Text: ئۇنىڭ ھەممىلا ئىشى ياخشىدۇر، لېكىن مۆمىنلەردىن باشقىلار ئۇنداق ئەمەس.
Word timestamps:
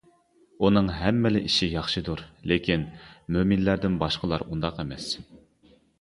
ئۇنىڭ 0.67 0.87
ھەممىلا 0.99 1.41
ئىشى 1.49 1.69
ياخشىدۇر، 1.73 2.25
لېكىن 2.53 2.85
مۆمىنلەردىن 3.37 4.03
باشقىلار 4.05 4.47
ئۇنداق 4.49 4.81
ئەمەس. 4.85 5.11